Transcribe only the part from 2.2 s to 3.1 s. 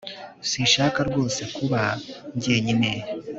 njyenyine